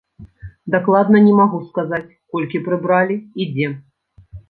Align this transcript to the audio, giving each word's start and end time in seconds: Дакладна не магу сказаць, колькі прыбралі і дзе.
Дакладна 0.75 1.21
не 1.27 1.35
магу 1.41 1.61
сказаць, 1.69 2.09
колькі 2.35 2.65
прыбралі 2.71 3.23
і 3.41 3.51
дзе. 3.55 3.73